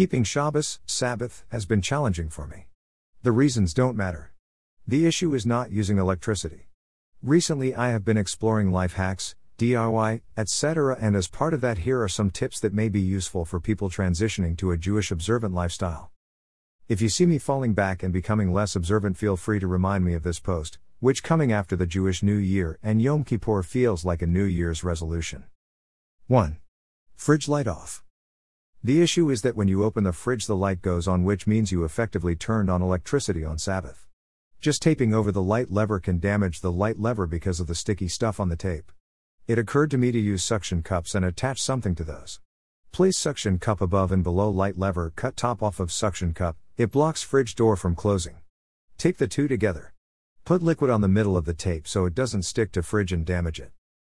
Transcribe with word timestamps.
Keeping 0.00 0.24
Shabbos, 0.24 0.80
Sabbath, 0.86 1.44
has 1.50 1.66
been 1.66 1.82
challenging 1.82 2.30
for 2.30 2.46
me. 2.46 2.68
The 3.22 3.32
reasons 3.32 3.74
don't 3.74 3.98
matter. 3.98 4.32
The 4.88 5.06
issue 5.06 5.34
is 5.34 5.44
not 5.44 5.72
using 5.72 5.98
electricity. 5.98 6.70
Recently, 7.22 7.74
I 7.74 7.90
have 7.90 8.02
been 8.02 8.16
exploring 8.16 8.72
life 8.72 8.94
hacks, 8.94 9.34
DIY, 9.58 10.22
etc., 10.38 10.96
and 10.98 11.14
as 11.14 11.28
part 11.28 11.52
of 11.52 11.60
that, 11.60 11.80
here 11.80 12.00
are 12.00 12.08
some 12.08 12.30
tips 12.30 12.60
that 12.60 12.72
may 12.72 12.88
be 12.88 12.98
useful 12.98 13.44
for 13.44 13.60
people 13.60 13.90
transitioning 13.90 14.56
to 14.56 14.70
a 14.70 14.78
Jewish 14.78 15.10
observant 15.10 15.52
lifestyle. 15.52 16.10
If 16.88 17.02
you 17.02 17.10
see 17.10 17.26
me 17.26 17.36
falling 17.36 17.74
back 17.74 18.02
and 18.02 18.10
becoming 18.10 18.54
less 18.54 18.74
observant, 18.74 19.18
feel 19.18 19.36
free 19.36 19.58
to 19.58 19.66
remind 19.66 20.06
me 20.06 20.14
of 20.14 20.22
this 20.22 20.40
post, 20.40 20.78
which 21.00 21.22
coming 21.22 21.52
after 21.52 21.76
the 21.76 21.84
Jewish 21.84 22.22
New 22.22 22.38
Year 22.38 22.78
and 22.82 23.02
Yom 23.02 23.22
Kippur 23.22 23.62
feels 23.62 24.02
like 24.02 24.22
a 24.22 24.26
New 24.26 24.44
Year's 24.44 24.82
resolution. 24.82 25.44
1. 26.26 26.56
Fridge 27.16 27.48
light 27.48 27.68
off. 27.68 28.02
The 28.82 29.02
issue 29.02 29.28
is 29.28 29.42
that 29.42 29.56
when 29.56 29.68
you 29.68 29.84
open 29.84 30.04
the 30.04 30.12
fridge, 30.12 30.46
the 30.46 30.56
light 30.56 30.80
goes 30.80 31.06
on, 31.06 31.22
which 31.22 31.46
means 31.46 31.70
you 31.70 31.84
effectively 31.84 32.34
turned 32.34 32.70
on 32.70 32.80
electricity 32.80 33.44
on 33.44 33.58
Sabbath. 33.58 34.06
Just 34.58 34.80
taping 34.80 35.12
over 35.12 35.30
the 35.30 35.42
light 35.42 35.70
lever 35.70 36.00
can 36.00 36.18
damage 36.18 36.60
the 36.60 36.72
light 36.72 36.98
lever 36.98 37.26
because 37.26 37.60
of 37.60 37.66
the 37.66 37.74
sticky 37.74 38.08
stuff 38.08 38.40
on 38.40 38.48
the 38.48 38.56
tape. 38.56 38.90
It 39.46 39.58
occurred 39.58 39.90
to 39.90 39.98
me 39.98 40.12
to 40.12 40.18
use 40.18 40.42
suction 40.42 40.82
cups 40.82 41.14
and 41.14 41.26
attach 41.26 41.60
something 41.60 41.94
to 41.96 42.04
those. 42.04 42.40
Place 42.90 43.18
suction 43.18 43.58
cup 43.58 43.82
above 43.82 44.12
and 44.12 44.24
below 44.24 44.48
light 44.48 44.78
lever, 44.78 45.12
cut 45.14 45.36
top 45.36 45.62
off 45.62 45.78
of 45.78 45.92
suction 45.92 46.32
cup, 46.32 46.56
it 46.78 46.90
blocks 46.90 47.22
fridge 47.22 47.54
door 47.54 47.76
from 47.76 47.94
closing. 47.94 48.36
Tape 48.96 49.18
the 49.18 49.28
two 49.28 49.46
together. 49.46 49.92
Put 50.46 50.62
liquid 50.62 50.90
on 50.90 51.02
the 51.02 51.08
middle 51.08 51.36
of 51.36 51.44
the 51.44 51.52
tape 51.52 51.86
so 51.86 52.06
it 52.06 52.14
doesn't 52.14 52.44
stick 52.44 52.72
to 52.72 52.82
fridge 52.82 53.12
and 53.12 53.26
damage 53.26 53.60
it. 53.60 53.72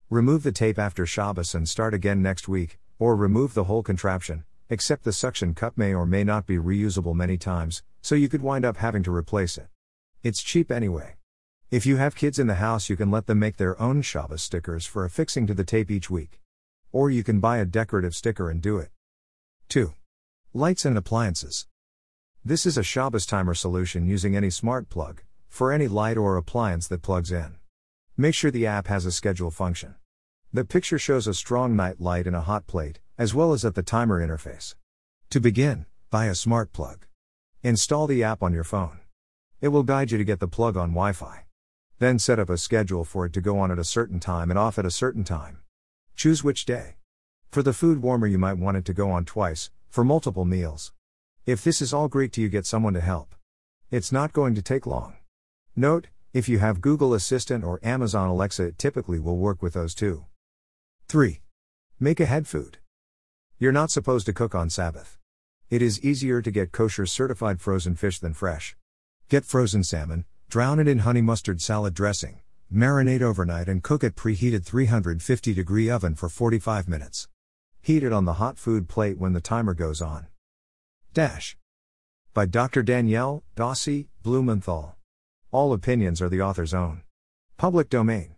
Remove 0.09 0.43
the 0.43 0.53
tape 0.53 0.79
after 0.79 1.05
Shabbos 1.05 1.55
and 1.55 1.69
start 1.69 1.93
again 1.93 2.23
next 2.23 2.49
week, 2.49 2.79
or 2.99 3.15
remove 3.15 3.53
the 3.53 3.65
whole 3.65 3.83
contraption, 3.83 4.45
except 4.69 5.05
the 5.05 5.13
suction 5.13 5.55
cup 5.55 5.77
may 5.77 5.95
or 5.95 6.07
may 6.07 6.25
not 6.25 6.47
be 6.47 6.57
reusable 6.57 7.15
many 7.15 7.37
times, 7.37 7.83
so 8.01 8.15
you 8.15 8.29
could 8.29 8.43
wind 8.43 8.65
up 8.65 8.79
having 8.79 9.03
to 9.03 9.15
replace 9.15 9.59
it. 9.59 9.69
It's 10.23 10.43
cheap 10.43 10.71
anyway. 10.71 11.17
If 11.71 11.87
you 11.87 11.97
have 11.97 12.15
kids 12.15 12.39
in 12.39 12.47
the 12.47 12.55
house, 12.57 12.89
you 12.89 12.97
can 12.97 13.11
let 13.11 13.27
them 13.27 13.39
make 13.39 13.57
their 13.57 13.81
own 13.81 14.03
Shabbos 14.03 14.43
stickers 14.43 14.87
for 14.87 15.05
affixing 15.05 15.47
to 15.49 15.55
the 15.55 15.65
tape 15.65 15.91
each 15.91 16.09
week. 16.09 16.41
Or 16.93 17.11
you 17.11 17.25
can 17.25 17.41
buy 17.41 17.59
a 17.59 17.65
decorative 17.65 18.15
sticker 18.15 18.49
and 18.49 18.63
do 18.63 18.79
it. 18.79 18.91
2. 19.69 19.93
Lights 20.53 20.85
and 20.85 20.97
appliances. 20.97 21.67
This 22.45 22.65
is 22.67 22.79
a 22.79 22.83
Shabbos 22.83 23.27
timer 23.27 23.55
solution 23.55 24.07
using 24.07 24.37
any 24.37 24.51
smart 24.51 24.89
plug, 24.89 25.23
for 25.49 25.73
any 25.73 25.89
light 25.89 26.17
or 26.17 26.37
appliance 26.37 26.87
that 26.89 27.03
plugs 27.03 27.33
in. 27.33 27.57
Make 28.17 28.35
sure 28.35 28.51
the 28.51 28.67
app 28.67 28.87
has 28.87 29.07
a 29.07 29.13
schedule 29.13 29.51
function. 29.51 29.97
The 30.53 30.65
picture 30.65 30.99
shows 30.99 31.27
a 31.27 31.35
strong 31.35 31.75
night 31.75 32.01
light 32.01 32.27
in 32.27 32.35
a 32.35 32.41
hot 32.41 32.67
plate, 32.69 33.01
as 33.17 33.35
well 33.35 33.53
as 33.53 33.65
at 33.65 33.75
the 33.75 33.83
timer 33.83 34.25
interface. 34.25 34.75
To 35.31 35.41
begin, 35.41 35.87
buy 36.11 36.27
a 36.27 36.35
smart 36.35 36.73
plug. 36.73 37.07
Install 37.63 38.07
the 38.07 38.23
app 38.23 38.43
on 38.43 38.53
your 38.53 38.65
phone. 38.65 39.01
It 39.61 39.69
will 39.69 39.83
guide 39.83 40.11
you 40.11 40.19
to 40.19 40.25
get 40.25 40.41
the 40.41 40.49
plug 40.49 40.77
on 40.77 40.91
Wi 40.91 41.13
Fi. 41.13 41.45
Then 41.99 42.19
set 42.19 42.39
up 42.39 42.51
a 42.51 42.59
schedule 42.59 43.05
for 43.05 43.25
it 43.25 43.33
to 43.35 43.41
go 43.41 43.59
on 43.59 43.71
at 43.71 43.79
a 43.79 43.85
certain 43.85 44.21
time 44.21 44.51
and 44.51 44.59
off 44.59 44.79
at 44.79 44.85
a 44.85 44.91
certain 44.91 45.25
time. 45.25 45.61
Choose 46.17 46.45
which 46.45 46.67
day. 46.67 46.97
For 47.51 47.63
the 47.63 47.73
food 47.73 48.03
warmer, 48.03 48.27
you 48.27 48.39
might 48.39 48.59
want 48.59 48.77
it 48.77 48.85
to 48.87 48.93
go 48.93 49.11
on 49.11 49.25
twice, 49.25 49.71
for 49.89 50.05
multiple 50.05 50.45
meals. 50.45 50.93
If 51.47 51.63
this 51.63 51.81
is 51.81 51.95
all 51.95 52.09
Greek 52.09 52.33
to 52.33 52.41
you, 52.41 52.49
get 52.49 52.67
someone 52.67 52.95
to 52.95 53.01
help. 53.01 53.35
It's 53.91 54.11
not 54.11 54.33
going 54.33 54.55
to 54.57 54.63
take 54.63 54.87
long. 54.87 55.17
Note, 55.77 56.09
if 56.33 56.49
you 56.49 56.59
have 56.59 56.81
Google 56.81 57.15
Assistant 57.15 57.63
or 57.63 57.79
Amazon 57.83 58.29
Alexa, 58.29 58.65
it 58.65 58.79
typically 58.79 59.21
will 59.21 59.37
work 59.37 59.63
with 59.63 59.75
those 59.75 59.95
too. 59.95 60.27
3. 61.09 61.41
Make 62.01 62.19
ahead 62.19 62.49
food. 62.49 62.79
You're 63.65 63.73
not 63.73 63.91
supposed 63.91 64.27
to 64.27 64.35
cook 64.35 64.55
on 64.55 64.69
Sabbath. 64.69 65.17
It 65.71 65.81
is 65.81 66.05
easier 66.05 66.43
to 66.43 66.51
get 66.51 66.71
kosher 66.71 67.07
certified 67.07 67.63
frozen 67.63 67.97
fish 67.97 68.19
than 68.19 68.35
fresh. 68.35 68.77
Get 69.31 69.47
frozen 69.47 69.83
salmon, 69.83 70.27
drown 70.51 70.81
it 70.81 70.87
in 70.87 70.99
honey 70.99 71.23
mustard 71.23 71.63
salad 71.63 71.95
dressing, 71.95 72.43
marinate 72.71 73.23
overnight 73.23 73.67
and 73.67 73.83
cook 73.83 74.05
it 74.05 74.17
preheated 74.17 74.67
350 74.67 75.55
degree 75.55 75.89
oven 75.89 76.15
for 76.15 76.29
45 76.29 76.91
minutes. 76.91 77.27
Heat 77.81 78.03
it 78.03 78.13
on 78.13 78.27
the 78.27 78.35
hot 78.35 78.59
food 78.59 78.87
plate 78.87 79.17
when 79.17 79.33
the 79.33 79.41
timer 79.41 79.73
goes 79.73 80.03
on. 80.03 80.27
Dash. 81.15 81.57
By 82.35 82.45
Dr. 82.45 82.83
Dannielle 82.83 83.45
Dossi 83.57 84.09
Blumenthal. 84.23 84.95
All 85.53 85.73
opinions 85.73 86.21
are 86.21 86.29
the 86.29 86.43
author's 86.43 86.75
own. 86.75 87.01
Public 87.57 87.89
domain. 87.89 88.35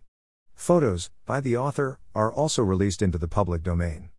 Photos, 0.55 1.11
by 1.25 1.41
the 1.41 1.57
author, 1.57 1.99
are 2.15 2.31
also 2.31 2.63
released 2.63 3.01
into 3.01 3.17
the 3.17 3.27
public 3.27 3.61
domain. 3.61 4.07